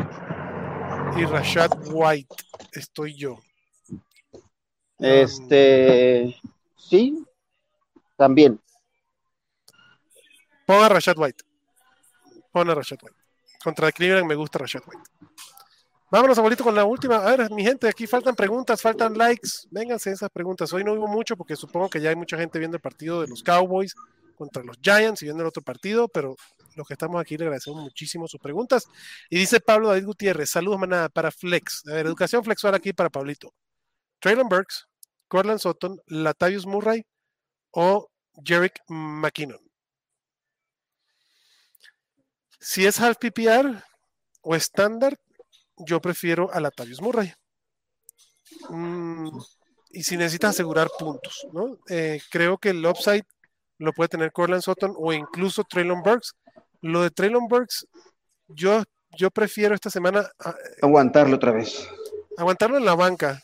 [1.17, 2.35] y Rashad White
[2.71, 3.37] estoy yo.
[4.97, 6.35] Este.
[6.77, 7.25] Sí.
[8.17, 8.59] También.
[10.65, 11.43] Pon a Rashad White.
[12.51, 13.17] Pon a Rashad White.
[13.63, 15.24] Contra Cleveland me gusta Rashad White.
[16.15, 17.17] Vámonos, abuelito, con la última.
[17.17, 19.67] A ver, mi gente, aquí faltan preguntas, faltan likes.
[19.69, 20.71] Vénganse esas preguntas.
[20.71, 23.27] Hoy no hubo mucho porque supongo que ya hay mucha gente viendo el partido de
[23.27, 23.93] los Cowboys
[24.37, 26.37] contra los Giants y viendo el otro partido, pero
[26.77, 28.85] los que estamos aquí le agradecemos muchísimo sus preguntas.
[29.29, 31.83] Y dice Pablo David Gutiérrez, saludos, manada, para Flex.
[31.89, 33.53] A ver, educación flexual aquí para Pablito.
[34.19, 34.87] Traylon Burks,
[35.27, 37.05] Cortland Sutton, Latavius Murray
[37.71, 38.07] o
[38.41, 39.59] Jerick McKinnon.
[42.57, 43.83] Si es half PPR
[44.43, 45.17] o estándar,
[45.77, 47.33] yo prefiero a Latavius Murray.
[48.69, 49.29] Mm,
[49.91, 51.77] y si necesitas asegurar puntos, ¿no?
[51.89, 53.25] Eh, creo que el upside
[53.77, 56.35] lo puede tener Corland Sutton o incluso Traylon Burks.
[56.81, 57.87] Lo de Traylon Burks,
[58.47, 58.83] yo,
[59.17, 60.29] yo prefiero esta semana.
[60.39, 61.87] Ah, aguantarlo otra vez.
[62.37, 63.41] Aguantarlo en la banca.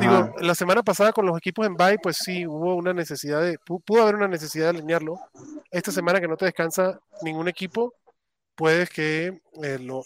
[0.00, 3.58] Digo, la semana pasada con los equipos en bye, pues sí, hubo una necesidad de.
[3.58, 5.18] Pudo haber una necesidad de alinearlo.
[5.70, 7.94] Esta semana que no te descansa ningún equipo,
[8.58, 10.02] puedes que eh, lo,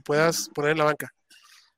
[0.00, 1.12] puedas poner en la banca.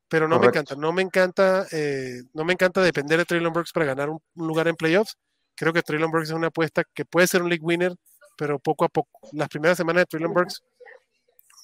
[0.06, 3.72] Pero no me encanta, no me encanta, eh, no me encanta depender de Traylon Burks
[3.72, 5.16] para ganar un, lugar en playoffs.
[5.54, 7.94] Creo que Traylon Burks es una apuesta que puede ser un league winner,
[8.36, 9.08] pero poco a poco.
[9.32, 10.62] Las primeras semanas de Traylon Burks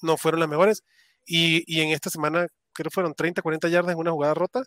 [0.01, 0.83] no fueron las mejores.
[1.25, 4.63] Y, en esta semana, creo que fueron 30, 40 yardas en una jugada rota.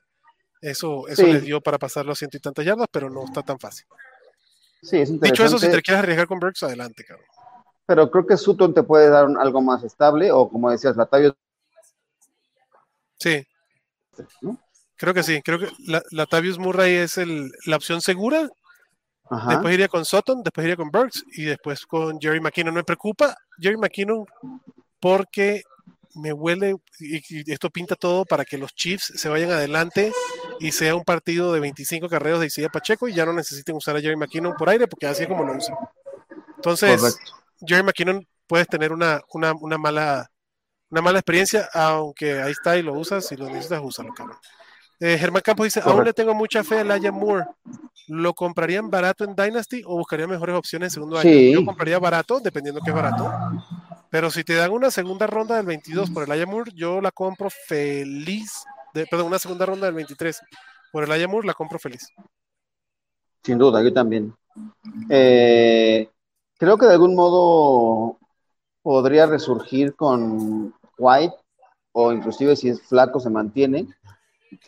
[0.61, 3.59] Eso, eso le dio para pasar los ciento y tantas yardas, pero no está tan
[3.59, 3.87] fácil.
[4.83, 7.27] Sí, es Dicho eso, si te quieres arriesgar con Burks, adelante, cabrón
[7.91, 11.37] pero creo que Sutton te puede dar algo más estable, o como decías, Latavio.
[13.19, 13.45] Sí.
[14.95, 18.49] Creo que sí, creo que la, Latavius Murray es el, la opción segura.
[19.49, 22.75] Después iría con Sutton, después iría con Burks y después con Jerry McKinnon.
[22.75, 24.25] Me preocupa Jerry McKinnon
[25.01, 25.65] porque
[26.15, 30.13] me huele, y, esto pinta todo para que los Chiefs se vayan adelante
[30.61, 33.97] y sea un partido de 25 carreros de Isaiah Pacheco y ya no necesiten usar
[33.97, 35.75] a Jerry McKinnon por aire porque así es como lo usan.
[36.55, 37.19] Entonces,
[37.67, 40.31] Jerry McKinnon puedes tener una, una, mala
[40.91, 44.37] una mala experiencia, aunque ahí está y lo usas, si lo necesitas, úsalo, cabrón.
[44.99, 47.47] Eh, Germán Campos dice, aún le tengo mucha fe a Laia Moore.
[48.09, 51.31] ¿Lo comprarían barato en Dynasty o buscaría mejores opciones en segundo año?
[51.31, 53.33] Yo compraría barato, dependiendo que es barato.
[54.11, 57.13] Pero si te dan una segunda ronda del 22 por el Laia Moore, yo la
[57.13, 58.65] compro feliz.
[58.93, 60.41] perdón, una segunda ronda del 23
[60.93, 62.09] por el Laia Moore, la compro feliz.
[63.43, 64.35] Sin duda, yo también.
[65.09, 66.11] Eh,
[66.61, 68.19] creo que de algún modo
[68.83, 71.35] podría resurgir con White,
[71.93, 73.89] o inclusive si es flaco se mantiene.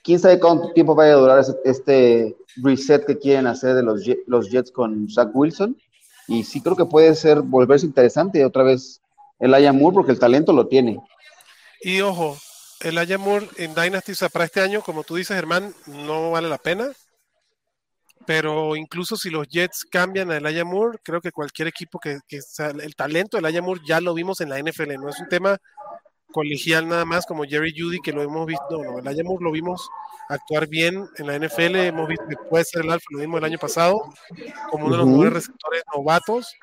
[0.03, 4.51] Quién sabe cuánto tiempo vaya a durar este reset que quieren hacer de los, los
[4.51, 5.77] Jets con Zach Wilson.
[6.29, 9.03] y sí creo que puede ser volverse interesante otra vez
[9.39, 10.99] el Ayamur porque el talento lo tiene.
[11.83, 12.39] Y ojo,
[12.81, 16.49] el Ayamur en Dynasty, o sea, para este año, como tú dices, Germán, no vale
[16.49, 16.91] la pena.
[18.27, 22.39] Pero incluso si los Jets cambian a Elijah Moore, creo que cualquier equipo que, que
[22.83, 25.59] el talento de Elijah Moore ya lo vimos en la NFL, no es un tema
[26.33, 29.53] colegial nada más como Jerry Judy que lo hemos visto, no, no, Elijah Moore lo
[29.53, 29.89] vimos
[30.29, 33.45] actuar bien en la NFL, hemos visto que puede ser el alfa, lo vimos el
[33.45, 34.01] año pasado,
[34.71, 36.55] como uno de los mejores receptores novatos,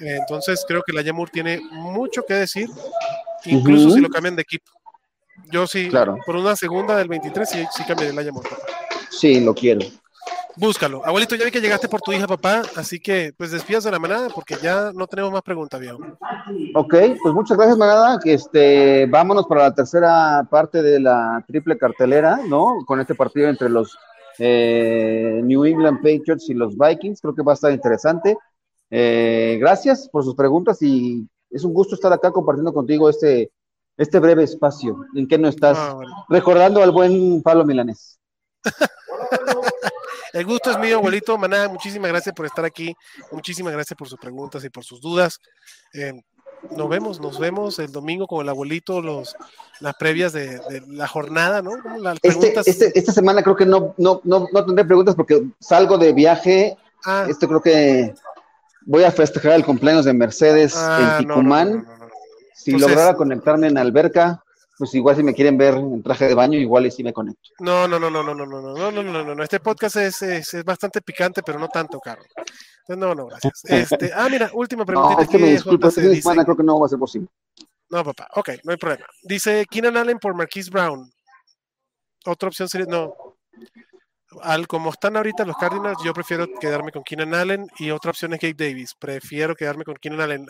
[0.00, 2.68] entonces creo que Elijah Moore tiene mucho que decir,
[3.44, 4.70] incluso si lo cambian de equipo.
[5.50, 6.18] Yo sí, claro.
[6.24, 8.50] por una segunda del 23 sí, sí cambiaría Elijah Moore.
[9.10, 9.80] Sí, lo quiero.
[10.56, 11.04] Búscalo.
[11.04, 13.98] Abuelito, ya vi que llegaste por tu hija, papá, así que pues despidas de la
[13.98, 15.98] manada porque ya no tenemos más preguntas, viejo.
[16.74, 18.18] Ok, pues muchas gracias, manada.
[18.24, 22.84] Este, vámonos para la tercera parte de la triple cartelera, ¿no?
[22.86, 23.96] Con este partido entre los
[24.38, 27.20] eh, New England Patriots y los Vikings.
[27.20, 28.36] Creo que va a estar interesante.
[28.90, 33.50] Eh, gracias por sus preguntas y es un gusto estar acá compartiendo contigo este,
[33.96, 38.20] este breve espacio en que no estás ah, recordando al buen Pablo Milanés.
[40.34, 41.38] El gusto es mío, abuelito.
[41.38, 42.96] Maná, muchísimas gracias por estar aquí.
[43.30, 45.40] Muchísimas gracias por sus preguntas y por sus dudas.
[45.92, 46.12] Eh,
[46.72, 49.36] nos vemos, nos vemos el domingo con el abuelito, los,
[49.78, 51.70] las previas de, la jornada, ¿no?
[52.20, 56.12] Este, este, esta semana creo que no, no, no, no, tendré preguntas porque salgo de
[56.12, 56.76] viaje.
[57.04, 57.26] Ah.
[57.28, 58.14] Esto creo que
[58.86, 61.86] voy a festejar el cumpleaños de Mercedes ah, en Ticumán.
[62.54, 64.43] si lograra conectarme en alberca,
[64.76, 67.50] pues igual si me quieren ver en traje de baño, igual y sí me conecto.
[67.60, 69.42] No, no, no, no, no, no, no, no, no, no, no, no.
[69.42, 72.22] Este podcast es, es, bastante picante, pero no tanto, caro.
[72.24, 73.64] Entonces, no, no, gracias.
[73.64, 75.16] Este, ah, mira, última preguntita.
[75.16, 77.28] No, es que me disculpo, esta semana creo que no va a ser posible.
[77.90, 79.06] No, papá, ok, no hay problema.
[79.22, 81.08] Dice Keenan Allen por Marquise Brown.
[82.26, 83.14] Otra opción sería, no.
[84.42, 88.32] Al como están ahorita los Cardinals, yo prefiero quedarme con Keenan Allen y otra opción
[88.34, 88.94] es Gabe Davis.
[88.98, 90.46] Prefiero quedarme con Keenan Allen.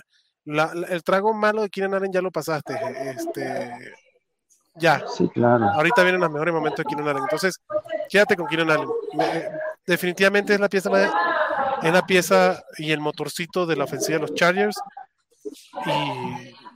[0.47, 2.75] La, el trago malo de Keenan Allen ya lo pasaste.
[3.11, 3.95] Este,
[4.77, 5.05] ya.
[5.17, 5.67] Sí, claro.
[5.71, 7.23] Ahorita vienen los mejores momentos de Keenan Allen.
[7.23, 7.61] Entonces,
[8.09, 8.89] quédate con Keenan Allen.
[9.21, 9.49] Eh,
[9.87, 10.91] definitivamente es la pieza
[11.83, 14.77] es la pieza y el motorcito de la ofensiva de los Chargers.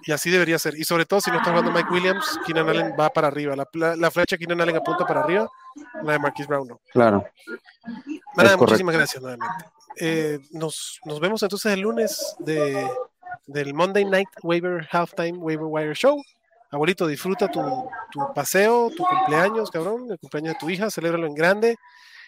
[0.07, 0.75] Y, así debería ser.
[0.77, 3.57] Y sobre todo si no está jugando Mike Williams, Keenan Allen va para arriba.
[3.57, 5.49] La, la, flecha de Keenan Allen apunta para arriba,
[6.03, 6.81] la de Marquis Brown no.
[6.93, 7.27] Claro.
[8.59, 9.65] muchísimas gracias nuevamente.
[10.01, 12.89] Eh, nos, nos, vemos entonces el lunes de,
[13.47, 16.23] del Monday Night Waiver Halftime Waiver Wire Show.
[16.71, 17.61] Abuelito, disfruta tu,
[18.35, 21.77] paseo, tu cumpleaños, cabrón, el cumpleaños de tu hija, celébralo en grande.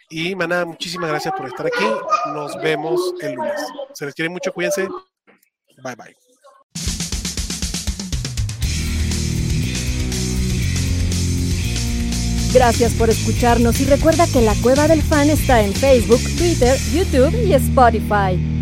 [0.09, 1.87] Y maná, muchísimas gracias por estar aquí.
[2.35, 3.61] Nos vemos el lunes.
[3.93, 4.89] Se les quiere mucho, cuídense.
[5.85, 6.17] Bye bye.
[12.53, 17.33] Gracias por escucharnos y recuerda que la Cueva del Fan está en Facebook, Twitter, YouTube
[17.47, 18.60] y Spotify.